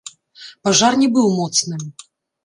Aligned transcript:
Пажар 0.67 0.93
не 1.01 1.09
быў 1.17 1.27
моцным. 1.41 1.83